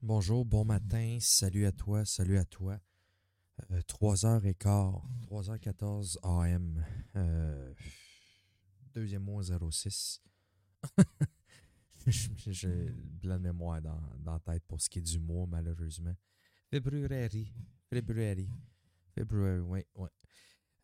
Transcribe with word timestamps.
Bonjour, 0.00 0.44
bon 0.44 0.64
matin, 0.64 1.18
salut 1.20 1.66
à 1.66 1.72
toi, 1.72 2.04
salut 2.04 2.38
à 2.38 2.44
toi. 2.44 2.78
3h15, 3.68 5.02
3h14 5.28 6.18
AM. 6.22 6.84
Euh, 7.16 7.74
deuxième 8.94 9.24
mois 9.24 9.42
06. 9.42 10.22
J'ai 12.06 12.94
plein 13.20 13.38
de 13.38 13.42
mémoire 13.42 13.82
dans, 13.82 14.00
dans 14.20 14.34
la 14.34 14.38
tête 14.38 14.62
pour 14.68 14.80
ce 14.80 14.88
qui 14.88 15.00
est 15.00 15.02
du 15.02 15.18
mois, 15.18 15.48
malheureusement. 15.48 16.14
Février. 16.70 17.08
Février. 17.90 18.48
Février, 19.16 19.58
oui, 19.58 19.84
oui. 19.96 20.08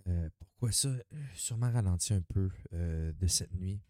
Euh, 0.08 0.28
pourquoi 0.40 0.72
ça? 0.72 0.90
Sûrement 1.36 1.70
ralenti 1.70 2.14
un 2.14 2.22
peu 2.22 2.50
euh, 2.72 3.12
de 3.12 3.26
cette 3.28 3.54
nuit. 3.54 3.80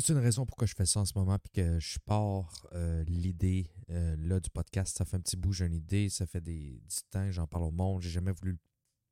C'est 0.00 0.12
une 0.12 0.18
raison 0.18 0.46
pourquoi 0.46 0.66
je 0.66 0.74
fais 0.74 0.86
ça 0.86 1.00
en 1.00 1.04
ce 1.04 1.12
moment, 1.16 1.38
puis 1.38 1.50
que 1.52 1.78
je 1.78 1.98
pars 2.00 2.66
l'idée 3.06 3.70
là 3.88 4.40
du 4.40 4.50
podcast. 4.50 4.96
Ça 4.96 5.04
fait 5.04 5.16
un 5.16 5.20
petit 5.20 5.36
bout, 5.36 5.52
j'ai 5.52 5.66
une 5.66 5.74
idée. 5.74 6.08
Ça 6.08 6.26
fait 6.26 6.40
des, 6.40 6.80
du 6.80 6.96
temps 7.10 7.30
j'en 7.30 7.46
parle 7.46 7.64
au 7.64 7.70
monde. 7.70 8.02
J'ai 8.02 8.10
jamais 8.10 8.32
voulu 8.32 8.58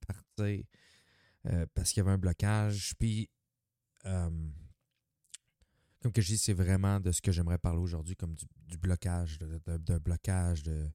partir 0.07 0.65
parce 1.75 1.93
qu'il 1.93 2.01
y 2.01 2.03
avait 2.03 2.13
un 2.13 2.19
blocage. 2.19 2.95
Puis, 2.99 3.31
comme 4.03 4.53
que 6.13 6.21
je 6.21 6.29
dis, 6.29 6.39
c'est 6.39 6.55
vraiment 6.55 7.01
de 7.01 7.13
ce 7.13 7.21
que 7.21 7.33
j'aimerais 7.33 7.59
parler 7.59 7.81
aujourd'hui, 7.81 8.17
comme 8.17 8.35
du, 8.35 8.79
blocage, 8.79 9.39
d'un 9.39 9.99
blocage, 9.99 10.63
de, 10.63 10.91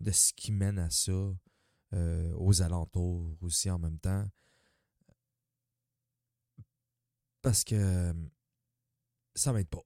de 0.00 0.10
ce 0.10 0.32
qui 0.32 0.52
mène 0.52 0.78
à 0.78 0.90
ça. 0.90 1.34
Euh, 1.94 2.32
aux 2.34 2.62
alentours 2.62 3.36
aussi 3.42 3.70
en 3.70 3.78
même 3.78 3.98
temps. 3.98 4.28
Parce 7.42 7.62
que 7.62 7.76
euh, 7.76 8.12
ça 9.36 9.52
m'aide 9.52 9.68
pas. 9.68 9.84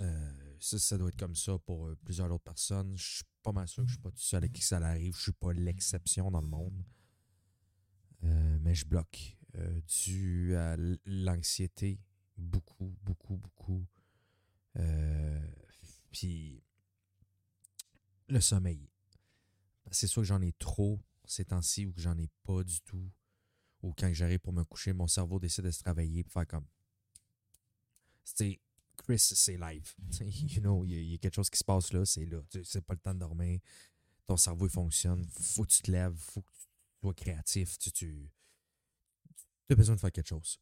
Euh, 0.00 0.56
ça, 0.60 0.96
doit 0.96 1.08
être 1.08 1.18
comme 1.18 1.34
ça 1.34 1.58
pour 1.58 1.94
plusieurs 2.04 2.30
autres 2.30 2.44
personnes. 2.44 2.96
Je 2.96 3.16
suis 3.16 3.24
pas 3.42 3.52
mal 3.52 3.68
sûr 3.68 3.82
que 3.82 3.88
je 3.88 3.94
suis 3.94 4.02
pas 4.02 4.10
tout 4.10 4.18
seul 4.18 4.44
à 4.44 4.48
qui 4.48 4.62
ça 4.62 4.78
arrive. 4.78 5.14
Je 5.16 5.22
suis 5.22 5.32
pas 5.32 5.52
l'exception 5.52 6.30
dans 6.30 6.40
le 6.40 6.46
monde. 6.46 6.84
mais 8.22 8.74
je 8.74 8.86
bloque. 8.86 9.36
dû 9.86 10.56
à 10.56 10.76
l'anxiété. 11.04 12.00
Beaucoup, 12.36 12.96
beaucoup, 13.02 13.36
beaucoup. 13.36 13.86
Puis 16.10 16.62
le 18.28 18.40
sommeil 18.40 18.92
c'est 19.92 20.06
soit 20.06 20.22
que 20.22 20.28
j'en 20.28 20.40
ai 20.40 20.52
trop 20.52 21.00
ces 21.24 21.44
temps-ci 21.44 21.86
ou 21.86 21.92
que 21.92 22.00
j'en 22.00 22.16
ai 22.18 22.28
pas 22.44 22.64
du 22.64 22.80
tout. 22.80 23.10
Ou 23.82 23.92
quand 23.96 24.12
j'arrive 24.12 24.40
pour 24.40 24.52
me 24.52 24.64
coucher, 24.64 24.92
mon 24.92 25.06
cerveau 25.06 25.38
décide 25.38 25.64
de 25.64 25.70
se 25.70 25.80
travailler 25.80 26.22
pour 26.24 26.32
faire 26.32 26.46
comme. 26.46 26.66
C'est 28.24 28.60
Chris, 28.96 29.18
c'est 29.18 29.56
live. 29.56 29.94
You 30.20 30.60
know, 30.60 30.84
il 30.84 30.92
y, 30.92 31.14
a 31.14 31.18
quelque 31.18 31.34
chose 31.34 31.50
qui 31.50 31.58
se 31.58 31.64
passe 31.64 31.92
là, 31.92 32.04
c'est 32.04 32.26
là. 32.26 32.40
C'est 32.64 32.84
pas 32.84 32.94
le 32.94 33.00
temps 33.00 33.14
de 33.14 33.20
dormir. 33.20 33.60
Ton 34.26 34.36
cerveau 34.36 34.66
il 34.66 34.70
fonctionne. 34.70 35.26
Faut 35.28 35.64
que 35.64 35.70
tu 35.70 35.82
te 35.82 35.90
lèves. 35.90 36.14
Faut 36.16 36.42
que 36.42 36.50
tu 36.50 36.68
sois 37.00 37.14
créatif. 37.14 37.78
Tu, 37.78 38.30
as 39.70 39.74
besoin 39.74 39.96
de 39.96 40.00
faire 40.00 40.12
quelque 40.12 40.28
chose. 40.28 40.60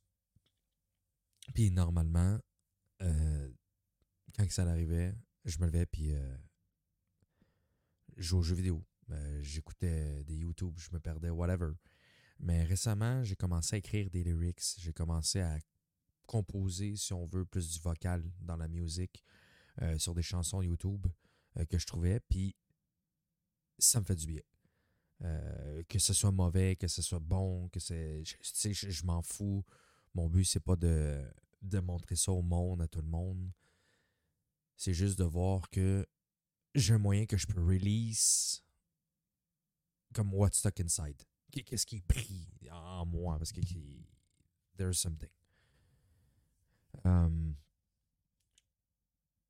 Puis 1.54 1.70
normalement, 1.70 2.38
euh, 3.02 3.50
quand 4.36 4.48
ça 4.50 4.62
arrivait, 4.62 5.14
je 5.44 5.58
me 5.58 5.66
levais 5.66 5.86
puis 5.86 6.12
euh, 6.12 6.36
je 8.16 8.22
jouais 8.22 8.38
aux 8.38 8.42
jeux 8.42 8.54
vidéo. 8.54 8.84
Euh, 9.10 9.42
j'écoutais 9.42 10.22
des 10.24 10.36
YouTube, 10.36 10.74
je 10.78 10.90
me 10.92 11.00
perdais, 11.00 11.30
whatever. 11.30 11.72
Mais 12.38 12.64
récemment, 12.64 13.24
j'ai 13.24 13.36
commencé 13.36 13.76
à 13.76 13.78
écrire 13.78 14.08
des 14.10 14.22
lyrics. 14.22 14.62
J'ai 14.78 14.92
commencé 14.92 15.40
à 15.40 15.58
composer, 16.30 16.94
si 16.94 17.12
on 17.12 17.26
veut, 17.26 17.44
plus 17.44 17.68
du 17.72 17.80
vocal 17.80 18.22
dans 18.40 18.56
la 18.56 18.68
musique 18.68 19.24
euh, 19.82 19.98
sur 19.98 20.14
des 20.14 20.22
chansons 20.22 20.62
YouTube 20.62 21.04
euh, 21.56 21.64
que 21.64 21.76
je 21.76 21.86
trouvais. 21.86 22.20
Puis 22.20 22.54
ça 23.78 23.98
me 23.98 24.04
fait 24.04 24.14
du 24.14 24.26
bien. 24.26 24.42
que 25.88 25.98
ce 25.98 26.14
soit 26.14 26.30
mauvais, 26.30 26.76
que 26.76 26.86
ce 26.86 27.02
soit 27.02 27.18
bon, 27.18 27.68
que 27.70 27.80
c'est. 27.80 28.22
Je, 28.24 28.36
je, 28.72 28.90
je 28.90 29.04
m'en 29.04 29.22
fous. 29.22 29.64
Mon 30.14 30.28
but, 30.28 30.44
c'est 30.44 30.60
pas 30.60 30.76
de, 30.76 31.20
de 31.62 31.80
montrer 31.80 32.14
ça 32.16 32.30
au 32.30 32.42
monde, 32.42 32.80
à 32.80 32.86
tout 32.88 33.00
le 33.00 33.08
monde. 33.08 33.50
C'est 34.76 34.94
juste 34.94 35.18
de 35.18 35.24
voir 35.24 35.68
que 35.68 36.06
j'ai 36.74 36.94
un 36.94 36.98
moyen 36.98 37.26
que 37.26 37.36
je 37.36 37.46
peux 37.46 37.60
release 37.60 38.62
comme 40.14 40.32
what's 40.32 40.58
stuck 40.58 40.78
inside. 40.80 41.20
Qu'est-ce 41.50 41.84
qui 41.84 41.96
est 41.96 42.06
pris 42.06 42.46
en 42.70 43.04
moi? 43.04 43.36
Parce 43.38 43.52
que 43.52 43.60
there's 44.76 44.98
something. 44.98 45.30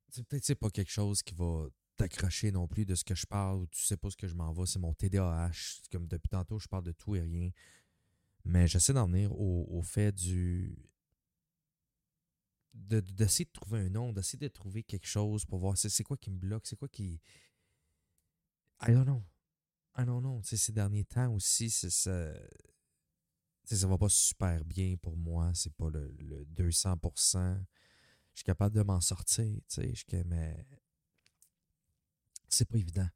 C'est 0.09 0.27
peut-être 0.27 0.43
c'est 0.43 0.55
pas 0.55 0.69
quelque 0.69 0.91
chose 0.91 1.23
qui 1.23 1.33
va 1.33 1.67
t'accrocher 1.95 2.51
non 2.51 2.67
plus 2.67 2.85
de 2.85 2.95
ce 2.95 3.03
que 3.03 3.15
je 3.15 3.25
parle 3.25 3.59
ou 3.59 3.67
tu 3.67 3.83
sais 3.83 3.97
pas 3.97 4.09
ce 4.09 4.17
que 4.17 4.27
je 4.27 4.35
m'en 4.35 4.51
vais. 4.51 4.65
C'est 4.65 4.79
mon 4.79 4.93
TDAH. 4.93 5.81
Comme 5.91 6.07
depuis 6.07 6.29
tantôt, 6.29 6.59
je 6.59 6.67
parle 6.67 6.83
de 6.83 6.91
tout 6.91 7.15
et 7.15 7.21
rien. 7.21 7.51
Mais 8.43 8.67
j'essaie 8.67 8.93
d'en 8.93 9.07
venir 9.07 9.31
au, 9.33 9.81
fait 9.83 10.11
du. 10.11 10.75
d'essayer 12.73 13.45
de, 13.45 13.51
trouver 13.51 13.79
un 13.79 13.89
nom, 13.89 14.13
d'essayer 14.13 14.39
de 14.39 14.47
trouver 14.47 14.83
quelque 14.83 15.07
chose 15.07 15.45
pour 15.45 15.59
voir 15.59 15.77
c'est 15.77 16.03
quoi 16.03 16.17
qui 16.17 16.31
me 16.31 16.37
bloque, 16.37 16.65
c'est 16.65 16.75
quoi 16.75 16.89
qui. 16.89 17.21
I 18.81 18.91
don't 18.91 19.05
know. 19.05 19.23
Ah 19.93 20.05
non, 20.05 20.21
non, 20.21 20.41
ces 20.41 20.71
derniers 20.71 21.03
temps 21.03 21.33
aussi, 21.33 21.69
ça, 21.69 22.33
ça 23.63 23.87
va 23.87 23.97
pas 23.97 24.09
super 24.09 24.63
bien 24.65 24.95
pour 24.97 25.15
moi. 25.17 25.51
C'est 25.53 25.73
pas 25.73 25.89
le, 25.89 26.45
200%. 26.55 27.65
Je 28.33 28.39
suis 28.39 28.45
capable 28.45 28.75
de 28.75 28.83
m'en 28.83 29.01
sortir, 29.01 29.59
tu 29.67 29.95
sais, 29.95 30.23
mais 30.25 30.65
c'est 32.47 32.67
pas 32.67 32.77
évident. 32.77 33.07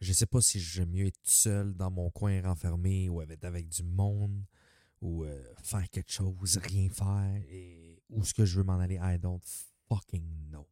Je 0.00 0.12
sais 0.12 0.26
pas 0.26 0.40
si 0.40 0.60
j'aime 0.60 0.90
mieux 0.90 1.06
être 1.06 1.18
seul 1.24 1.74
dans 1.74 1.90
mon 1.90 2.10
coin 2.10 2.42
renfermé 2.42 3.08
ou 3.08 3.20
avec, 3.20 3.42
avec 3.44 3.68
du 3.68 3.82
monde 3.82 4.44
ou 5.00 5.24
euh, 5.24 5.42
faire 5.62 5.88
quelque 5.88 6.12
chose, 6.12 6.58
rien 6.58 6.88
faire 6.90 7.42
et 7.48 8.02
où 8.10 8.22
est-ce 8.22 8.34
que 8.34 8.44
je 8.44 8.58
veux 8.58 8.64
m'en 8.64 8.78
aller? 8.78 8.98
I 9.02 9.18
don't 9.18 9.40
fucking 9.88 10.48
know. 10.50 10.68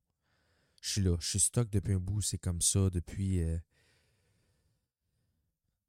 Je 0.81 0.91
suis 0.91 1.01
là, 1.03 1.17
je 1.19 1.29
suis 1.29 1.41
stock 1.41 1.71
depuis 1.71 1.95
un 1.95 2.01
bout, 2.01 2.21
c'est 2.21 2.39
comme 2.39 2.61
ça 2.61 2.91
depuis 2.91 3.43
euh, 3.43 3.59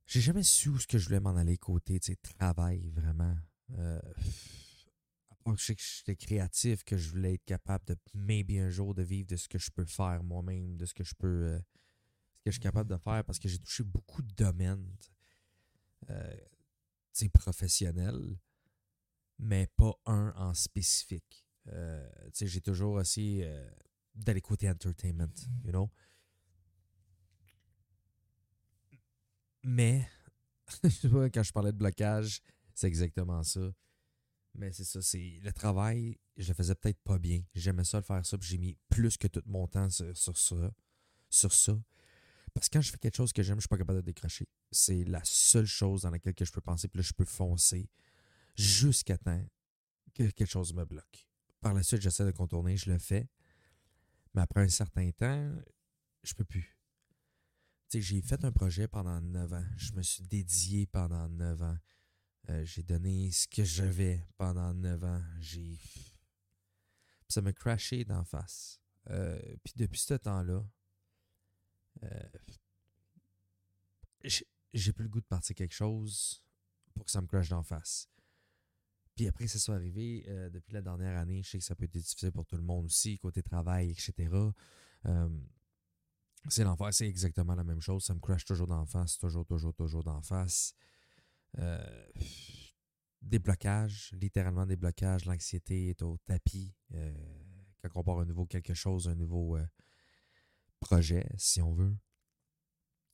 j'ai 0.05 0.21
jamais 0.21 0.43
su 0.43 0.69
où 0.69 0.79
ce 0.79 0.87
que 0.87 0.97
je 0.97 1.05
voulais 1.05 1.19
m'en 1.19 1.35
aller 1.35 1.57
côté 1.57 1.99
travail, 1.99 2.89
vraiment. 2.89 3.35
Euh, 3.77 3.99
à 5.29 5.35
part 5.43 5.55
que 5.55 5.61
je 5.61 5.65
sais 5.65 5.75
que 5.75 5.81
j'étais 5.81 6.15
créatif, 6.15 6.83
que 6.83 6.97
je 6.97 7.09
voulais 7.09 7.35
être 7.35 7.45
capable 7.45 7.85
de 7.85 7.95
maybe 8.13 8.57
un 8.59 8.69
jour 8.69 8.93
de 8.93 9.01
vivre 9.01 9.27
de 9.27 9.35
ce 9.35 9.47
que 9.47 9.57
je 9.57 9.71
peux 9.71 9.85
faire 9.85 10.23
moi-même, 10.23 10.77
de 10.77 10.85
ce 10.85 10.93
que 10.93 11.03
je 11.03 11.15
peux. 11.15 11.27
Euh, 11.27 11.59
ce 12.35 12.41
que 12.41 12.51
je 12.51 12.55
suis 12.55 12.61
capable 12.61 12.89
de 12.91 12.97
faire 12.97 13.23
parce 13.23 13.39
que 13.39 13.49
j'ai 13.49 13.57
touché 13.57 13.83
beaucoup 13.83 14.21
de 14.21 14.31
domaines 14.35 14.95
euh, 16.11 16.37
professionnels, 17.33 18.37
mais 19.39 19.65
pas 19.75 19.93
un 20.05 20.31
en 20.35 20.53
spécifique. 20.53 21.43
Euh, 21.67 22.07
j'ai 22.33 22.61
toujours 22.61 22.95
aussi 22.95 23.41
d'aller 24.13 24.41
côté 24.41 24.69
entertainment, 24.69 25.33
you 25.63 25.71
know? 25.71 25.89
Mais, 29.67 30.07
quand 31.33 31.41
je 31.43 31.51
parlais 31.51 31.71
de 31.71 31.77
blocage, 31.77 32.39
c'est 32.75 32.85
exactement 32.85 33.41
ça. 33.43 33.73
Mais 34.53 34.71
c'est 34.71 34.83
ça, 34.83 35.01
c'est 35.01 35.39
le 35.41 35.51
travail, 35.51 36.19
je 36.37 36.47
le 36.47 36.53
faisais 36.53 36.75
peut-être 36.75 37.01
pas 37.03 37.17
bien. 37.17 37.41
J'aimais 37.55 37.83
ça 37.83 37.97
le 37.97 38.03
faire 38.03 38.23
ça, 38.23 38.37
puis 38.37 38.47
j'ai 38.47 38.57
mis 38.59 38.77
plus 38.89 39.17
que 39.17 39.27
tout 39.27 39.41
mon 39.47 39.67
temps 39.67 39.89
sur, 39.89 40.37
ça. 40.37 40.71
Sur 41.29 41.51
ça. 41.51 41.83
Parce 42.53 42.69
que 42.69 42.77
quand 42.77 42.81
je 42.81 42.91
fais 42.91 42.99
quelque 42.99 43.15
chose 43.17 43.33
que 43.33 43.41
j'aime, 43.41 43.57
je 43.57 43.61
suis 43.61 43.67
pas 43.67 43.77
capable 43.77 43.99
de 43.99 44.05
décrocher. 44.05 44.47
C'est 44.71 45.03
la 45.03 45.21
seule 45.23 45.65
chose 45.65 46.03
dans 46.03 46.11
laquelle 46.11 46.35
je 46.39 46.51
peux 46.51 46.61
penser, 46.61 46.87
puis 46.87 46.99
là, 46.99 47.03
je 47.03 47.13
peux 47.13 47.25
foncer 47.25 47.89
jusqu'à 48.55 49.17
temps 49.17 49.43
que 50.13 50.29
quelque 50.29 50.45
chose 50.45 50.75
me 50.75 50.85
bloque. 50.85 51.27
Par 51.59 51.73
la 51.73 51.81
suite, 51.81 52.01
j'essaie 52.01 52.23
de 52.23 52.31
contourner, 52.31 52.77
je 52.77 52.91
le 52.91 52.99
fais. 52.99 53.27
Mais 54.35 54.41
après 54.41 54.61
un 54.61 54.69
certain 54.69 55.09
temps, 55.09 55.51
je 56.21 56.35
peux 56.35 56.45
plus 56.45 56.74
j'ai 57.93 58.21
fait 58.21 58.43
un 58.43 58.51
projet 58.51 58.87
pendant 58.87 59.21
neuf 59.21 59.53
ans. 59.53 59.65
Je 59.77 59.93
me 59.93 60.01
suis 60.01 60.23
dédié 60.23 60.85
pendant 60.87 61.29
neuf 61.29 61.61
ans. 61.61 61.77
Euh, 62.49 62.63
j'ai 62.65 62.83
donné 62.83 63.31
ce 63.31 63.47
que 63.47 63.63
j'avais 63.63 64.23
pendant 64.37 64.73
neuf 64.73 65.03
ans. 65.03 65.23
J'ai. 65.39 65.79
ça 67.27 67.41
m'a 67.41 67.53
crashé 67.53 68.05
d'en 68.05 68.23
face. 68.23 68.79
Euh, 69.09 69.39
puis 69.63 69.73
depuis 69.75 69.99
ce 69.99 70.15
temps-là, 70.15 70.63
euh, 72.03 72.29
j'ai 74.73 74.93
plus 74.93 75.03
le 75.03 75.09
goût 75.09 75.21
de 75.21 75.25
partir 75.25 75.55
quelque 75.55 75.73
chose 75.73 76.43
pour 76.93 77.05
que 77.05 77.11
ça 77.11 77.21
me 77.21 77.27
crache 77.27 77.49
d'en 77.49 77.63
face. 77.63 78.09
Puis 79.15 79.27
après, 79.27 79.47
ça 79.47 79.59
soit 79.59 79.75
arrivé 79.75 80.25
depuis 80.51 80.73
la 80.73 80.81
dernière 80.81 81.17
année. 81.17 81.41
Je 81.41 81.51
sais 81.51 81.59
que 81.59 81.63
ça 81.63 81.73
peut 81.73 81.85
être 81.85 81.93
difficile 81.93 82.33
pour 82.33 82.45
tout 82.45 82.57
le 82.57 82.63
monde 82.63 82.85
aussi, 82.85 83.17
côté 83.17 83.41
travail, 83.41 83.91
etc. 83.91 84.29
C'est 86.49 86.63
l'enfer, 86.63 86.93
c'est 86.93 87.07
exactement 87.07 87.55
la 87.55 87.63
même 87.63 87.81
chose. 87.81 88.03
Ça 88.03 88.13
me 88.13 88.19
crache 88.19 88.45
toujours 88.45 88.67
d'en 88.67 88.85
face, 88.85 89.17
toujours, 89.17 89.45
toujours, 89.45 89.73
toujours 89.73 90.03
d'en 90.03 90.21
face. 90.21 90.75
Euh, 91.57 92.07
des 93.21 93.39
blocages, 93.39 94.11
littéralement 94.13 94.65
des 94.65 94.75
blocages. 94.75 95.25
L'anxiété 95.25 95.89
est 95.89 96.01
au 96.03 96.17
tapis. 96.25 96.73
Euh, 96.93 97.13
quand 97.81 97.99
on 97.99 98.03
part 98.03 98.19
un 98.19 98.25
nouveau 98.25 98.45
quelque 98.45 98.73
chose, 98.73 99.07
un 99.07 99.15
nouveau 99.15 99.57
euh, 99.57 99.65
projet, 100.79 101.25
si 101.37 101.61
on 101.61 101.73
veut, 101.73 101.95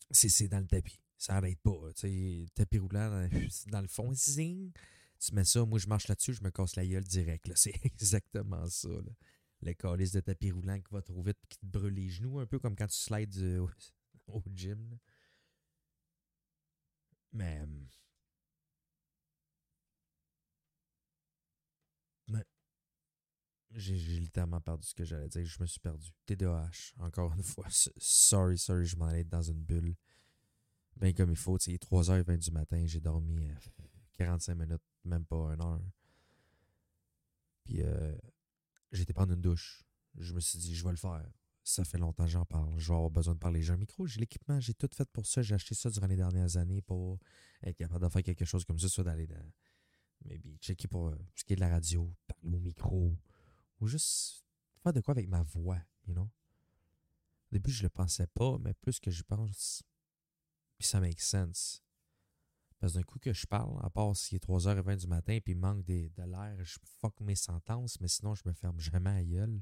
c'est 0.10 0.48
dans 0.48 0.60
le 0.60 0.68
tapis. 0.68 1.00
Ça 1.18 1.34
n'arrête 1.34 1.60
pas. 1.60 1.78
Tapis 2.56 2.80
roulant 2.80 3.28
dans, 3.68 3.82
le 3.82 3.88
fond, 3.88 4.14
zing, 4.14 4.72
tu 5.20 5.34
mets 5.36 5.46
ça, 5.46 5.64
moi 5.66 5.80
je 5.80 5.88
marche 5.88 6.08
là-dessus, 6.08 6.34
je 6.34 6.44
me 6.44 6.50
casse 6.50 6.76
la 6.76 6.86
gueule 6.86 7.04
direct. 7.04 7.50
C'est 7.56 7.74
exactement 7.86 8.68
ça. 8.68 8.90
Le 9.62 9.74
calice 9.74 10.12
de 10.12 10.22
tapis 10.22 10.52
roulant 10.52 10.80
qui 10.80 10.92
va 10.92 11.02
trop 11.02 11.22
vite 11.22 11.38
qui 11.48 11.58
te 11.58 11.66
brûle 11.66 11.94
les 11.94 12.10
genoux, 12.10 12.40
un 12.40 12.48
peu 12.48 12.60
comme 12.60 12.76
quand 12.76 12.88
tu 12.88 12.98
slides 12.98 13.38
euh, 13.38 13.68
au, 14.28 14.42
gym. 14.54 14.98
Mais. 17.32 17.62
Mais. 22.28 22.44
J'ai 23.72 23.96
littéralement 24.20 24.62
perdu 24.62 24.88
ce 24.88 24.96
que 24.96 25.06
j'allais 25.06 25.30
dire. 25.30 25.46
Je 25.46 25.62
me 25.62 25.66
suis 25.68 25.80
perdu. 25.80 26.10
TDAH, 26.26 26.94
encore 26.98 27.34
une 27.34 27.44
fois. 27.44 27.68
Sorry, 27.70 28.58
sorry, 28.58 28.86
je 28.86 28.98
m'en 28.98 29.06
allais 29.06 29.24
dans 29.24 29.44
une 29.44 29.64
bulle. 29.64 29.96
Ben 30.98 31.14
comme 31.14 31.32
il 31.32 31.38
faut. 31.38 31.58
Il 31.68 31.76
est 31.76 31.84
3h20 31.84 32.38
du 32.38 32.52
matin. 32.52 32.84
J'ai 32.86 33.00
dormi 33.00 33.48
45 34.18 34.52
euh, 34.52 34.56
minutes, 34.56 34.84
même 35.06 35.26
pas 35.26 35.54
une 35.54 35.62
heure. 35.62 35.82
Puis 37.64 37.82
euh, 37.84 38.16
j'ai 38.92 39.04
été 39.04 39.14
prendre 39.14 39.34
une 39.34 39.42
douche. 39.42 39.84
Je 40.16 40.34
me 40.34 40.40
suis 40.40 40.60
dit, 40.60 40.76
je 40.76 40.84
vais 40.84 40.92
le 40.92 40.98
faire. 40.98 41.26
Ça 41.64 41.86
fait 41.86 41.98
longtemps 41.98 42.26
que 42.26 42.30
j'en 42.32 42.46
parle. 42.46 42.78
Je 42.78 42.88
vais 42.88 42.96
avoir 42.96 43.12
besoin 43.12 43.34
de 43.34 43.40
parler. 43.40 43.62
J'ai 43.62 43.74
un 43.74 43.78
micro, 43.78 44.06
j'ai 44.06 44.20
l'équipement, 44.20 44.60
j'ai 44.60 44.74
tout 44.74 44.90
fait 44.94 45.10
pour 45.12 45.26
ça. 45.26 45.42
J'ai 45.42 45.56
acheté 45.56 45.76
ça 45.76 45.90
durant 45.90 46.08
les 46.08 46.16
dernières 46.16 46.58
années 46.58 46.82
pour 46.82 47.20
être 47.64 47.78
capable 47.78 48.06
de 48.06 48.10
faire 48.10 48.24
quelque 48.24 48.46
chose 48.46 48.66
comme 48.66 48.80
ça, 48.80 48.90
soit 48.90 49.04
d'aller 49.04 49.28
dans. 49.28 49.52
Maybe 50.26 50.58
checker 50.60 50.88
pour 50.88 51.08
euh, 51.08 51.16
ce 51.36 51.44
qui 51.44 51.54
est 51.54 51.56
de 51.56 51.62
la 51.62 51.70
radio, 51.70 52.14
parler 52.28 52.56
au 52.56 52.60
micro, 52.60 53.18
ou 53.80 53.88
juste 53.88 54.46
faire 54.84 54.94
de 54.94 55.02
quoi 55.02 55.14
avec 55.14 55.28
ma 55.28 55.42
voix, 55.42 55.82
you 56.08 56.14
know? 56.14 56.30
Au 57.52 57.54
début, 57.54 57.72
je 57.72 57.82
le 57.82 57.90
pensais 57.90 58.28
pas, 58.28 58.58
mais 58.60 58.74
plus 58.76 59.00
que 59.00 59.10
je 59.10 59.24
pense, 59.24 59.84
puis 60.78 60.88
ça 60.88 61.00
make 61.00 61.20
sense. 61.20 61.82
Parce 62.82 62.94
d'un 62.94 63.04
coup 63.04 63.20
que 63.20 63.32
je 63.32 63.46
parle, 63.46 63.78
à 63.86 63.92
part 63.92 64.16
s'il 64.16 64.38
est 64.38 64.44
3h20 64.44 64.98
du 64.98 65.06
matin 65.06 65.38
puis 65.40 65.54
il 65.54 65.58
manque 65.58 65.86
de 65.86 66.10
l'air, 66.18 66.58
je 66.64 66.80
fuck 67.00 67.14
mes 67.22 67.36
sentences, 67.36 68.02
mais 68.02 68.08
sinon 68.08 68.34
je 68.34 68.42
me 68.44 68.54
ferme 68.54 68.80
jamais 68.80 69.12
à 69.12 69.24
gueule. 69.24 69.62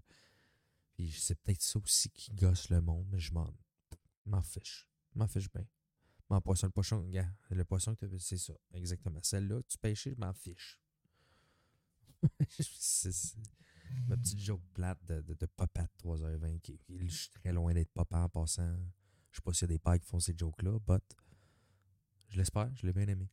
Puis 0.93 1.11
c'est 1.11 1.35
peut-être 1.35 1.61
ça 1.61 1.79
aussi 1.79 2.09
qui 2.11 2.31
gosse 2.31 2.69
le 2.69 2.79
monde, 2.79 3.05
mais 3.11 3.19
je 3.19 3.33
m'en, 3.33 3.53
m'en 4.25 4.41
fiche. 4.41 4.87
m'en 5.15 5.27
fiche 5.27 5.51
bien. 5.51 5.67
Mon 6.29 6.39
poisson, 6.39 6.67
le 6.67 6.71
poisson, 6.71 7.01
gars, 7.09 7.29
le 7.49 7.65
poisson 7.65 7.93
que 7.93 8.05
c'est 8.19 8.37
ça, 8.37 8.53
exactement. 8.73 9.19
Celle-là, 9.21 9.63
tu 9.67 9.77
pêches, 9.77 10.07
je 10.07 10.15
m'en 10.17 10.31
fiche. 10.31 10.79
ma 14.07 14.15
petite 14.15 14.39
joke 14.39 14.63
plate 14.73 15.03
de, 15.05 15.21
de, 15.23 15.33
de 15.33 15.45
papa 15.45 15.83
de 15.83 16.09
3h20. 16.09 16.61
Qui, 16.61 16.79
je 16.87 17.05
suis 17.07 17.29
très 17.31 17.51
loin 17.51 17.73
d'être 17.73 17.91
papa 17.91 18.19
en 18.19 18.29
passant. 18.29 18.77
Je 19.31 19.37
sais 19.37 19.41
pas 19.41 19.51
s'il 19.51 19.63
y 19.63 19.65
a 19.65 19.75
des 19.75 19.79
pères 19.79 19.99
qui 19.99 20.07
font 20.07 20.21
ces 20.21 20.37
jokes-là, 20.37 20.79
but 20.79 21.03
je 22.29 22.37
l'espère, 22.37 22.69
je 22.75 22.85
l'ai 22.85 22.93
bien 22.93 23.07
aimé. 23.07 23.29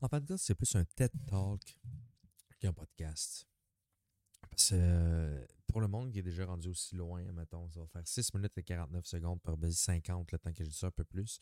En 0.00 0.08
fait, 0.08 0.36
c'est 0.36 0.54
plus 0.54 0.74
un 0.74 0.84
TED 0.84 1.12
Talk 1.26 1.78
qu'un 2.58 2.72
podcast. 2.72 3.46
Parce 4.50 4.70
que 4.70 4.74
euh, 4.74 5.46
pour 5.66 5.80
le 5.80 5.86
monde 5.86 6.10
qui 6.10 6.18
est 6.18 6.22
déjà 6.22 6.44
rendu 6.44 6.68
aussi 6.68 6.96
loin, 6.96 7.22
mettons, 7.32 7.70
ça 7.70 7.80
va 7.80 7.86
faire 7.86 8.06
6 8.06 8.34
minutes 8.34 8.58
et 8.58 8.62
49 8.64 9.06
secondes 9.06 9.40
par 9.40 9.56
50 9.58 10.32
le 10.32 10.38
temps 10.38 10.52
que 10.52 10.64
je 10.64 10.68
dis 10.68 10.76
ça, 10.76 10.88
un 10.88 10.90
peu 10.90 11.04
plus. 11.04 11.40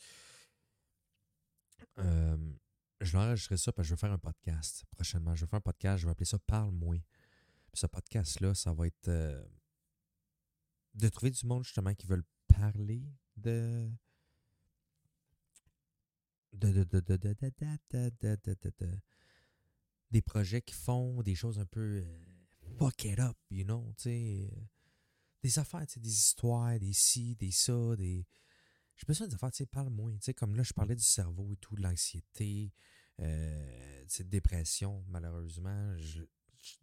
Euh, 1.98 2.52
je 3.00 3.12
vais 3.12 3.18
enregistrer 3.18 3.56
ça 3.56 3.72
parce 3.72 3.86
que 3.86 3.88
je 3.88 3.94
vais 3.94 4.00
faire 4.00 4.12
un 4.12 4.18
podcast 4.18 4.84
prochainement. 4.90 5.34
Je 5.34 5.44
vais 5.44 5.48
faire 5.48 5.56
un 5.56 5.62
podcast, 5.62 6.02
je 6.02 6.06
vais 6.06 6.12
appeler 6.12 6.26
ça 6.26 6.38
Parle-moi. 6.38 6.96
ce 7.72 7.86
podcast-là, 7.86 8.54
ça 8.54 8.72
va 8.74 8.86
être 8.86 9.08
euh, 9.08 9.42
de 10.94 11.08
trouver 11.08 11.30
du 11.30 11.46
monde 11.46 11.64
justement 11.64 11.94
qui 11.94 12.06
veulent 12.06 12.24
parler 12.60 13.02
de. 13.36 13.90
De, 16.52 16.72
de, 16.72 17.00
de, 17.00 19.00
des 20.10 20.20
projets 20.20 20.60
qui 20.60 20.74
font 20.74 21.22
des 21.22 21.36
choses 21.36 21.60
un 21.60 21.64
peu 21.64 22.04
fuck 22.76 23.04
it 23.04 23.20
up, 23.20 23.36
you 23.50 23.64
know, 23.64 23.94
tu 23.96 24.02
sais. 24.02 24.50
Des 25.42 25.58
affaires, 25.58 25.86
tu 25.86 25.94
sais, 25.94 26.00
des 26.00 26.12
histoires, 26.12 26.78
des 26.78 26.92
ci, 26.92 27.36
des 27.36 27.50
ça, 27.50 27.96
des. 27.96 28.26
J'ai 28.96 29.06
besoin 29.06 29.28
des 29.28 29.34
affaires, 29.34 29.52
tu 29.52 29.58
sais, 29.58 29.66
parle-moi. 29.66 30.12
Tu 30.12 30.18
sais, 30.22 30.34
comme 30.34 30.54
là, 30.54 30.62
je 30.62 30.72
parlais 30.72 30.96
du 30.96 31.02
cerveau 31.02 31.52
et 31.52 31.56
tout, 31.56 31.76
de 31.76 31.82
l'anxiété, 31.82 32.74
euh, 33.20 34.04
de 34.04 34.22
dépression, 34.24 35.04
malheureusement. 35.08 35.96
Je, 35.96 36.22
je, 36.60 36.74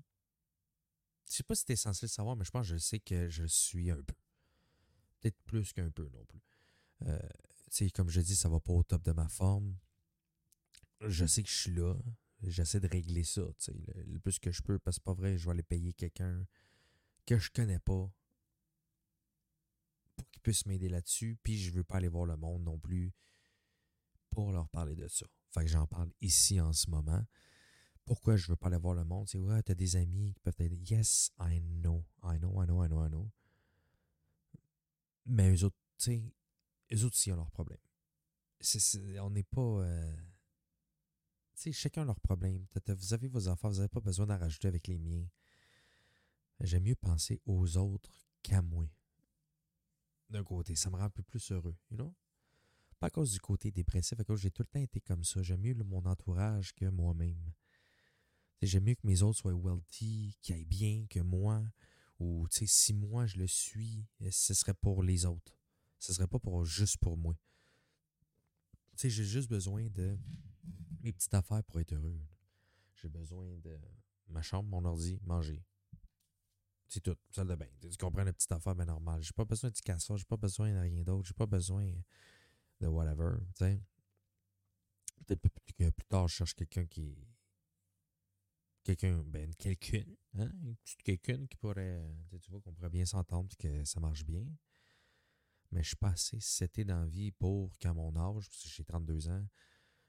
sais 1.26 1.44
pas 1.44 1.54
si 1.54 1.66
t'es 1.66 1.76
censé 1.76 2.06
le 2.06 2.10
savoir, 2.10 2.36
mais 2.36 2.46
je 2.46 2.52
pense 2.52 2.68
que 2.68 2.74
je 2.74 2.78
sais 2.78 3.00
que 3.00 3.30
je 3.30 3.46
suis 3.46 3.92
un 3.92 4.02
peu. 4.02 4.16
Peut-être 5.20 5.42
plus 5.46 5.74
qu'un 5.74 5.90
peu 5.90 6.08
non 6.10 6.26
plus. 6.26 6.42
Euh, 7.04 7.20
comme 7.94 8.10
je 8.10 8.22
dis, 8.22 8.36
ça 8.36 8.50
va 8.50 8.60
pas 8.60 8.74
au 8.74 8.84
top 8.84 9.04
de 9.04 9.12
ma 9.12 9.28
forme. 9.28 9.78
Je 11.02 11.26
sais 11.26 11.44
que 11.44 11.50
je 11.50 11.56
suis 11.56 11.72
là. 11.72 11.96
J'essaie 12.44 12.80
de 12.80 12.88
régler 12.88 13.24
ça, 13.24 13.42
le, 13.42 14.04
le, 14.04 14.20
plus 14.20 14.38
que 14.38 14.52
je 14.52 14.62
peux, 14.62 14.78
parce 14.78 14.98
que 14.98 15.02
c'est 15.02 15.06
pas 15.06 15.14
vrai, 15.14 15.38
je 15.38 15.46
vais 15.46 15.52
aller 15.52 15.64
payer 15.64 15.94
quelqu'un 15.94 16.46
que 17.26 17.40
je 17.40 17.50
connais 17.50 17.80
pas 17.80 18.12
pour 20.16 20.30
qu'il 20.30 20.42
puisse 20.42 20.66
m'aider 20.68 20.88
là-dessus, 20.88 21.38
puis 21.42 21.58
je 21.58 21.72
veux 21.72 21.84
pas 21.84 21.98
aller 21.98 22.08
voir 22.08 22.26
le 22.26 22.38
monde 22.38 22.64
non 22.64 22.78
plus 22.78 23.12
pour 24.30 24.52
leur 24.52 24.70
parler 24.70 24.96
de 24.96 25.08
ça. 25.08 25.26
Fait 25.50 25.62
que 25.62 25.68
j'en 25.68 25.88
parle 25.88 26.12
ici 26.22 26.62
en 26.62 26.74
ce 26.74 26.90
moment. 26.90 27.26
Pourquoi 28.06 28.38
je 28.38 28.48
veux 28.48 28.56
pas 28.56 28.68
aller 28.68 28.78
voir 28.78 28.94
le 28.94 29.04
monde? 29.04 29.28
C'est 29.28 29.40
ouais, 29.40 29.62
t'as 29.64 29.76
des 29.76 29.96
amis 29.96 30.34
qui 30.34 30.40
peuvent 30.40 30.56
t'aider. 30.56 30.78
Yes, 30.90 31.32
I 31.40 31.60
know, 31.60 32.06
I 32.24 32.38
know, 32.38 32.62
I 32.62 32.66
know, 32.66 32.84
I 32.84 32.88
know, 32.88 33.06
I 33.06 33.10
know. 33.10 33.32
Mais 35.28 35.54
eux 35.54 35.66
autres, 35.66 35.78
tu 35.98 36.06
sais, 36.06 36.34
eux 36.94 37.04
autres 37.04 37.16
aussi 37.16 37.32
ont 37.32 37.36
leurs 37.36 37.52
problèmes. 37.52 37.78
on 39.22 39.30
n'est 39.30 39.44
pas. 39.44 39.62
Euh, 39.62 40.16
tu 41.56 41.64
sais, 41.64 41.72
chacun 41.72 42.04
a 42.04 42.06
leurs 42.06 42.20
problèmes. 42.20 42.66
Vous 42.88 43.14
avez 43.14 43.28
vos 43.28 43.48
enfants, 43.48 43.70
vous 43.70 43.78
n'avez 43.78 43.90
pas 43.90 44.00
besoin 44.00 44.26
d'en 44.26 44.38
rajouter 44.38 44.68
avec 44.68 44.88
les 44.88 44.98
miens. 44.98 45.28
J'aime 46.62 46.84
mieux 46.84 46.96
penser 46.96 47.40
aux 47.46 47.78
autres 47.78 48.30
qu'à 48.42 48.62
moi. 48.62 48.88
D'un 50.30 50.44
côté, 50.44 50.76
ça 50.76 50.90
me 50.90 50.96
rend 50.96 51.04
un 51.04 51.10
peu 51.10 51.24
plus 51.24 51.52
heureux, 51.52 51.76
you 51.90 51.98
know? 51.98 52.14
Pas 53.00 53.08
à 53.08 53.10
cause 53.12 53.32
du 53.32 53.40
côté 53.40 53.72
dépressif, 53.72 54.20
à 54.20 54.24
cause 54.24 54.42
j'ai 54.42 54.50
tout 54.50 54.64
le 54.64 54.68
temps 54.68 54.80
été 54.80 55.00
comme 55.00 55.24
ça. 55.24 55.44
J'aime 55.44 55.62
mieux 55.62 55.76
mon 55.76 56.04
entourage 56.06 56.74
que 56.74 56.86
moi-même. 56.86 57.54
J'aime 58.62 58.86
mieux 58.86 58.96
que 58.96 59.06
mes 59.06 59.22
autres 59.22 59.38
soient 59.38 59.54
wealthy, 59.54 60.36
qu'ils 60.42 60.56
aillent 60.56 60.66
bien 60.66 61.06
que 61.08 61.20
moi. 61.20 61.64
Ou 62.20 62.48
si 62.52 62.94
moi 62.94 63.26
je 63.26 63.38
le 63.38 63.48
suis, 63.48 64.08
euh, 64.22 64.30
ce 64.32 64.54
serait 64.54 64.74
pour 64.74 65.04
les 65.04 65.26
autres. 65.26 65.56
Ce 66.00 66.14
serait 66.14 66.28
pas 66.28 66.40
pour 66.40 66.66
juste 66.66 66.98
pour 66.98 67.18
moi. 67.18 67.36
J'ai 68.98 69.10
juste 69.10 69.50
besoin 69.50 69.88
de 69.90 70.18
mes 71.02 71.14
petites 71.14 71.34
affaires 71.34 71.64
pour 71.64 71.80
être 71.80 71.94
heureux. 71.94 72.20
J'ai 72.96 73.10
besoin 73.10 73.46
de 73.58 73.78
ma 74.28 74.42
chambre, 74.42 74.70
mon 74.70 74.84
ordi, 74.86 75.20
manger. 75.24 75.64
C'est 76.88 77.02
tout, 77.02 77.16
salle 77.30 77.48
de 77.48 77.56
bain. 77.56 77.68
Tu 77.80 77.96
comprends 77.98 78.24
la 78.24 78.34
petite 78.34 78.52
affaire 78.52 78.74
bien 78.74 78.86
normale. 78.86 79.22
J'ai 79.22 79.34
pas 79.34 79.46
besoin 79.46 79.70
de 79.70 79.76
je 79.76 80.16
j'ai 80.18 80.26
pas 80.26 80.38
besoin 80.38 80.74
de 80.74 80.80
rien 80.80 81.04
d'autre, 81.04 81.28
j'ai 81.28 81.34
pas 81.34 81.46
besoin 81.46 81.92
de 82.80 82.88
whatever. 82.88 83.38
Peut-être 85.28 85.42
que 85.78 85.90
plus 85.90 86.06
tard, 86.08 86.28
je 86.28 86.36
cherche 86.36 86.56
quelqu'un 86.56 86.86
qui 86.86 87.16
quelqu'un, 88.96 89.22
ben, 89.26 89.54
quelqu'une, 89.56 90.16
hein? 90.38 90.50
une 90.64 90.76
petite 90.78 91.04
quelqu'une 91.04 91.48
qui 91.48 91.58
pourrait, 91.58 92.02
tu 92.42 92.50
vois, 92.50 92.62
qu'on 92.62 92.74
pourrait 92.74 92.90
bien 92.90 93.06
s'entendre 93.06 93.50
que 93.58 93.84
ça 93.84 94.00
marche 94.00 94.24
bien. 94.24 94.46
Mais 95.72 95.84
je 95.84 95.90
suis 95.90 95.98
pas 95.98 96.12
assez 96.12 96.38
c'était 96.40 96.86
dans 96.86 97.02
la 97.02 97.08
vie 97.08 97.32
pour 97.32 97.78
qu'à 97.80 97.94
mon 97.94 98.16
âge, 98.16 98.48
parce 98.48 98.64
que 98.64 98.70
j'ai 98.70 98.86
32 98.86 99.28
ans, 99.28 99.46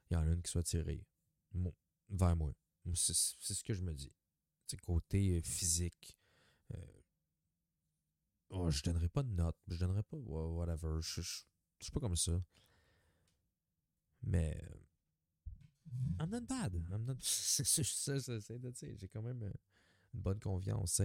il 0.08 0.14
y 0.14 0.16
en 0.16 0.26
a 0.26 0.32
une 0.32 0.42
qui 0.42 0.50
soit 0.50 0.62
tirée 0.62 1.04
vers 2.08 2.36
moi. 2.36 2.54
C'est 2.94 3.14
ce 3.14 3.64
que 3.64 3.74
je 3.74 3.82
me 3.82 3.92
dis. 3.92 4.14
C'est 4.66 4.80
côté 4.80 5.36
euh, 5.36 5.42
physique. 5.42 6.16
Euh, 6.74 7.02
oh, 8.50 8.70
je 8.70 8.82
donnerai 8.82 9.08
pas 9.08 9.22
de 9.22 9.30
notes. 9.30 9.58
Je 9.66 9.76
donnerai 9.76 10.02
pas 10.04 10.16
whatever. 10.16 11.00
Je, 11.00 11.20
je, 11.20 11.42
je 11.78 11.84
suis 11.84 11.92
pas 11.92 12.00
comme 12.00 12.16
ça. 12.16 12.40
Mais 14.22 14.62
I'm 16.20 16.30
not 16.30 16.42
bad. 16.42 16.74
I'm 16.92 17.04
not... 17.04 17.16
J'ai 17.22 19.08
quand 19.08 19.22
même 19.22 19.42
euh, 19.42 19.52
une 20.14 20.20
bonne 20.20 20.40
confiance. 20.40 21.02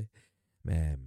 Mais 0.64 0.98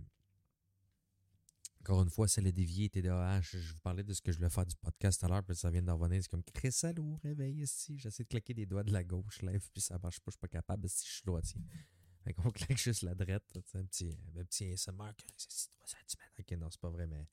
encore 1.86 2.02
une 2.02 2.10
fois, 2.10 2.26
c'est 2.26 2.40
le 2.40 2.50
dévié 2.50 2.88
TDAH. 2.88 3.42
Je 3.42 3.72
vous 3.72 3.78
parlais 3.78 4.02
de 4.02 4.12
ce 4.12 4.20
que 4.20 4.32
je 4.32 4.38
voulais 4.38 4.50
faire 4.50 4.66
du 4.66 4.74
podcast 4.74 5.22
à 5.22 5.28
l'heure, 5.28 5.44
puis 5.44 5.54
ça 5.54 5.70
vient 5.70 5.82
d'en 5.82 5.96
venir. 5.96 6.20
C'est 6.20 6.28
comme 6.28 6.42
Chris 6.42 6.74
Allô, 6.82 7.16
réveille 7.22 7.62
ici. 7.62 7.96
J'essaie 7.96 8.24
de 8.24 8.28
claquer 8.28 8.54
des 8.54 8.66
doigts 8.66 8.82
de 8.82 8.92
la 8.92 9.04
gauche, 9.04 9.40
lève, 9.42 9.64
puis 9.72 9.80
ça 9.80 9.96
marche 9.98 10.18
pas, 10.18 10.30
je 10.30 10.32
suis 10.32 10.40
pas 10.40 10.48
capable 10.48 10.88
si 10.88 11.06
je 11.06 11.12
suis 11.12 11.22
droitier. 11.24 11.60
Fait 12.24 12.32
qu'on 12.34 12.50
claque 12.50 12.76
juste 12.76 13.02
la 13.02 13.14
drette, 13.14 13.44
un 13.74 13.84
petit, 13.84 14.10
un 14.36 14.44
petit 14.44 14.64
ASMR, 14.72 15.12
c'est 15.36 15.70
3 15.78 15.86
cm. 16.08 16.20
Ok, 16.40 16.58
non, 16.58 16.68
c'est 16.70 16.80
pas 16.80 16.90
vrai, 16.90 17.06
mais. 17.06 17.24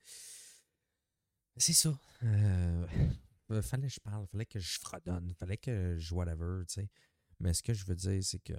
C'est 1.57 1.73
ça. 1.73 1.99
Euh, 2.21 2.87
euh, 3.51 3.61
fallait 3.61 3.87
que 3.87 3.93
je 3.93 3.99
parle, 3.99 4.27
fallait 4.27 4.45
que 4.45 4.59
je 4.59 4.79
fredonne, 4.79 5.33
fallait 5.33 5.57
que 5.57 5.97
je 5.97 6.13
whatever, 6.13 6.65
tu 6.67 6.73
sais. 6.73 6.89
Mais 7.39 7.53
ce 7.53 7.61
que 7.61 7.73
je 7.73 7.85
veux 7.85 7.95
dire, 7.95 8.23
c'est 8.23 8.39
que 8.39 8.53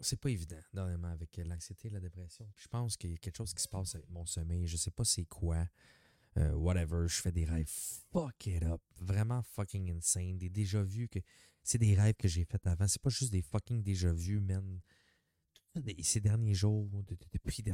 c'est 0.00 0.20
pas 0.20 0.30
évident, 0.30 0.60
normalement, 0.72 1.08
avec 1.08 1.36
l'anxiété 1.38 1.88
et 1.88 1.90
la 1.90 2.00
dépression. 2.00 2.46
je 2.56 2.68
pense 2.68 2.96
qu'il 2.96 3.10
y 3.10 3.14
a 3.14 3.16
quelque 3.16 3.36
chose 3.36 3.54
qui 3.54 3.62
se 3.62 3.68
passe 3.68 3.94
avec 3.94 4.08
mon 4.10 4.26
sommeil. 4.26 4.66
Je 4.66 4.76
sais 4.76 4.90
pas 4.90 5.04
c'est 5.04 5.24
quoi. 5.24 5.66
Euh, 6.36 6.52
whatever, 6.52 7.08
je 7.08 7.22
fais 7.22 7.32
des 7.32 7.46
rêves 7.46 7.70
fuck 8.12 8.46
it 8.46 8.62
up. 8.62 8.82
Vraiment 8.96 9.42
fucking 9.42 9.90
insane. 9.90 10.36
Des 10.38 10.50
déjà 10.50 10.82
vus 10.82 11.08
que. 11.08 11.20
C'est 11.62 11.78
des 11.78 11.94
rêves 11.94 12.14
que 12.14 12.28
j'ai 12.28 12.44
fait 12.44 12.64
avant. 12.66 12.86
C'est 12.86 13.02
pas 13.02 13.10
juste 13.10 13.32
des 13.32 13.42
fucking 13.42 13.82
déjà 13.82 14.12
vus, 14.12 14.40
man. 14.40 14.80
Ces 16.02 16.20
derniers 16.20 16.54
jours, 16.54 16.88
depuis 17.32 17.64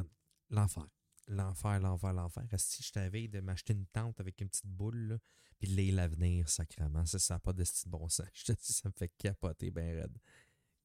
l'enfer. 0.48 0.88
L'enfer, 1.28 1.80
l'enfer, 1.80 2.12
l'enfer. 2.12 2.44
Si 2.56 2.82
je 2.82 2.92
t'avais 2.92 3.28
de 3.28 3.40
m'acheter 3.40 3.72
une 3.72 3.86
tente 3.86 4.20
avec 4.20 4.40
une 4.40 4.48
petite 4.48 4.66
boule, 4.66 5.18
puis 5.58 5.68
lire 5.68 5.94
l'avenir 5.94 6.48
sacrément, 6.48 7.04
ça 7.06 7.34
n'a 7.34 7.38
pas 7.38 7.52
de 7.52 7.64
style 7.64 7.90
bon 7.90 8.08
sens. 8.08 8.26
Je 8.34 8.44
te 8.46 8.52
dis, 8.52 8.72
ça 8.72 8.88
me 8.88 8.92
fait 8.92 9.08
capoter 9.16 9.70
ben 9.70 10.00
raide. 10.00 10.18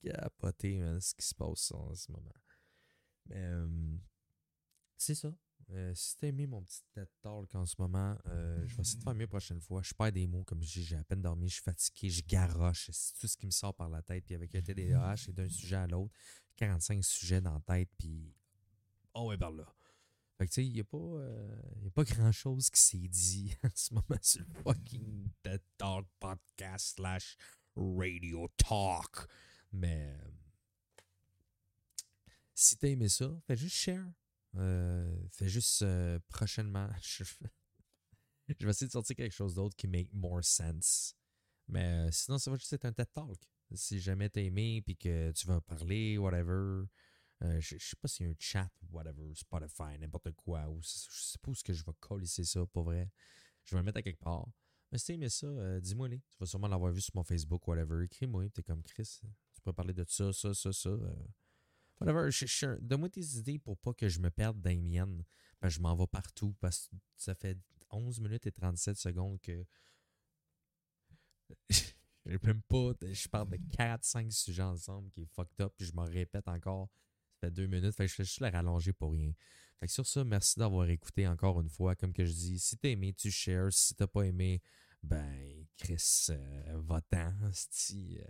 Capoter, 0.03 0.77
man, 0.77 1.01
ce 1.01 1.15
qui 1.15 1.25
se 1.25 1.33
passe 1.33 1.71
en 1.71 1.95
ce 1.95 2.11
moment. 2.11 2.33
Mais, 3.25 3.41
euh, 3.41 3.97
c'est 4.95 5.15
ça. 5.15 5.33
Euh, 5.71 5.93
si 5.95 6.15
t'as 6.15 6.27
aimé 6.27 6.47
mon 6.47 6.61
petit 6.61 6.81
TED 6.93 7.09
Talk 7.21 7.53
en 7.55 7.65
ce 7.65 7.75
moment, 7.79 8.17
euh, 8.27 8.65
je 8.67 8.75
vais 8.75 8.81
essayer 8.81 8.99
de 8.99 9.03
faire 9.03 9.15
mieux 9.15 9.21
la 9.21 9.27
prochaine 9.27 9.59
fois. 9.59 9.81
Je 9.83 9.93
perds 9.93 10.13
des 10.13 10.27
mots, 10.27 10.43
comme 10.43 10.61
je 10.61 10.71
dis, 10.71 10.83
j'ai 10.83 10.95
à 10.95 11.03
peine 11.03 11.21
dormi, 11.21 11.49
je 11.49 11.55
suis 11.55 11.63
fatigué, 11.63 12.09
je 12.09 12.23
garoche. 12.25 12.89
C'est 12.93 13.17
tout 13.19 13.27
ce 13.27 13.35
qui 13.35 13.45
me 13.45 13.51
sort 13.51 13.73
par 13.75 13.89
la 13.89 14.01
tête. 14.01 14.25
Puis 14.25 14.35
avec 14.35 14.55
un 14.55 14.61
TDAH, 14.61 15.17
c'est 15.17 15.33
d'un 15.33 15.49
sujet 15.49 15.75
à 15.75 15.87
l'autre, 15.87 16.13
45 16.55 17.03
sujets 17.03 17.41
dans 17.41 17.53
la 17.53 17.61
tête, 17.61 17.89
puis 17.97 18.33
oh 19.13 19.27
ouais, 19.27 19.37
par 19.37 19.51
là. 19.51 19.65
Fait 20.37 20.45
que 20.45 20.51
tu 20.51 20.61
sais, 20.61 20.65
il 20.67 20.73
n'y 20.73 20.81
a 20.81 20.83
pas, 20.83 20.97
euh, 20.97 21.87
a 21.87 21.89
pas 21.89 22.03
grand 22.03 22.31
chose 22.31 22.69
qui 22.69 22.79
s'est 22.79 23.07
dit 23.07 23.55
en 23.63 23.69
ce 23.73 23.93
moment 23.93 24.19
sur 24.21 24.41
le 24.41 24.53
fucking 24.63 25.29
TED 25.41 25.61
Talk 25.77 26.05
podcast 26.19 26.95
slash 26.95 27.37
radio 27.75 28.47
talk. 28.57 29.27
Mais 29.71 30.15
si 32.53 32.77
t'as 32.77 32.89
aimé 32.89 33.09
ça, 33.09 33.31
fais 33.45 33.55
juste 33.55 33.75
share. 33.75 34.11
Euh, 34.55 35.15
fais 35.31 35.47
juste 35.47 35.81
euh, 35.83 36.19
prochainement. 36.29 36.89
Je, 37.01 37.23
vais 38.65 38.69
essayer 38.69 38.87
de 38.87 38.91
sortir 38.91 39.15
quelque 39.15 39.33
chose 39.33 39.55
d'autre 39.55 39.75
qui 39.75 39.87
make 39.87 40.11
more 40.13 40.43
sense. 40.43 41.15
Mais 41.67 41.83
euh, 41.83 42.09
sinon, 42.11 42.37
ça 42.37 42.49
va 42.49 42.57
juste 42.57 42.73
être 42.73 42.85
un 42.85 42.93
TED 42.93 43.11
Talk. 43.13 43.37
Si 43.73 43.99
jamais 43.99 44.29
t'as 44.29 44.41
aimé 44.41 44.81
puis 44.81 44.95
que 44.95 45.31
tu 45.33 45.47
veux 45.47 45.59
parler, 45.61 46.17
whatever. 46.17 46.85
Je, 47.41 47.77
sais 47.77 47.95
pas 48.01 48.07
s'il 48.07 48.27
y 48.27 48.29
un 48.29 48.35
chat, 48.39 48.69
whatever, 48.89 49.33
Spotify, 49.35 49.97
n'importe 49.99 50.31
quoi. 50.31 50.67
Ou 50.69 50.81
je 50.81 50.89
ce 51.53 51.63
que 51.63 51.73
je 51.73 51.83
vais 51.85 51.93
coller 51.99 52.25
ça, 52.25 52.65
pour 52.67 52.83
vrai. 52.83 53.11
Je 53.63 53.75
vais 53.75 53.81
le 53.81 53.85
mettre 53.85 53.97
à 53.97 54.01
quelque 54.01 54.19
part. 54.19 54.47
Mais 54.91 54.97
si 54.97 55.19
t'as 55.19 55.29
ça, 55.29 55.79
dis-moi 55.81 56.07
les. 56.07 56.19
Tu 56.19 56.37
vas 56.39 56.45
sûrement 56.45 56.67
l'avoir 56.67 56.91
vu 56.91 57.01
sur 57.01 57.15
mon 57.15 57.23
Facebook, 57.23 57.67
whatever. 57.67 58.03
Écris-moi, 58.05 58.49
t'es 58.49 58.63
comme 58.63 58.83
Chris. 58.83 59.19
Tu 59.53 59.61
peux 59.61 59.73
parler 59.73 59.93
de 59.93 60.05
ça, 60.07 60.31
ça, 60.31 60.53
ça, 60.53 60.71
ça. 60.71 60.97
Whatever. 61.99 62.29
Donne-moi 62.79 63.09
tes 63.09 63.37
idées 63.37 63.59
pour 63.59 63.77
pas 63.77 63.93
que 63.93 64.07
je 64.07 64.19
me 64.19 64.29
perde 64.29 64.61
dans 64.61 64.69
les 64.69 64.81
miennes. 64.81 65.23
je 65.63 65.79
m'en 65.79 65.95
vais 65.95 66.07
partout 66.07 66.55
parce 66.59 66.87
que 66.87 66.95
ça 67.15 67.35
fait 67.35 67.57
11 67.89 68.19
minutes 68.21 68.45
et 68.47 68.51
37 68.51 68.97
secondes 68.97 69.39
que. 69.41 69.65
je 71.69 72.37
même 72.43 72.61
pas. 72.63 72.93
Je 73.01 73.27
parle 73.27 73.49
de 73.49 73.57
4-5 73.57 74.31
sujets 74.31 74.63
ensemble 74.63 75.09
qui 75.11 75.21
est 75.21 75.25
fucked 75.25 75.59
up. 75.59 75.73
Puis 75.75 75.87
je 75.87 75.93
m'en 75.93 76.05
répète 76.05 76.47
encore. 76.47 76.89
Ça 77.37 77.47
fait 77.47 77.51
2 77.51 77.67
minutes. 77.67 77.95
Fait 77.95 78.07
je 78.07 78.15
fais 78.15 78.23
juste 78.23 78.39
la 78.39 78.49
rallonger 78.49 78.93
pour 78.93 79.11
rien. 79.11 79.31
Fait 79.79 79.85
que 79.85 79.93
sur 79.93 80.07
ça, 80.07 80.23
merci 80.23 80.57
d'avoir 80.57 80.89
écouté 80.89 81.27
encore 81.27 81.61
une 81.61 81.69
fois. 81.69 81.95
Comme 81.95 82.13
que 82.13 82.25
je 82.25 82.31
dis, 82.33 82.59
si 82.59 82.77
t'as 82.77 82.89
aimé, 82.89 83.13
tu 83.13 83.29
shares. 83.29 83.71
Si 83.71 83.93
t'as 83.93 84.07
pas 84.07 84.23
aimé, 84.23 84.61
ben, 85.03 85.67
Chris, 85.77 86.27
euh, 86.31 86.81
va-t'en. 86.81 87.33
Si, 87.51 88.19
euh, 88.19 88.25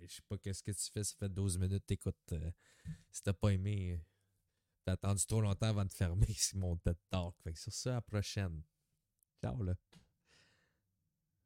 je 0.00 0.14
sais 0.14 0.22
pas 0.26 0.38
qu'est-ce 0.38 0.62
que 0.62 0.72
tu 0.72 0.90
fais, 0.90 1.04
ça 1.04 1.14
fait 1.18 1.28
12 1.28 1.58
minutes, 1.58 1.84
t'écoutes. 1.86 2.16
Euh, 2.32 2.50
si 3.10 3.22
t'as 3.22 3.34
pas 3.34 3.50
aimé, 3.50 4.00
t'as 4.84 4.92
attendu 4.92 5.26
trop 5.26 5.42
longtemps 5.42 5.68
avant 5.68 5.84
de 5.84 5.92
fermer, 5.92 6.26
mon 6.54 6.76
TED 6.76 6.96
Talk. 7.10 7.34
Fait 7.42 7.52
que 7.52 7.58
sur 7.58 7.72
ça, 7.72 7.90
à 7.90 7.94
la 7.94 8.00
prochaine. 8.00 8.62
Ciao 9.42 9.62
là. 9.62 9.74